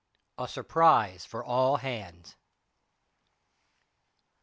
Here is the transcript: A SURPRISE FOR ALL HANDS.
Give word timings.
A 0.39 0.47
SURPRISE 0.47 1.25
FOR 1.25 1.45
ALL 1.45 1.77
HANDS. 1.77 2.35